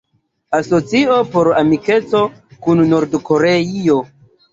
[0.59, 2.21] Asocio por Amikeco
[2.63, 3.99] kun Nord-Koreio.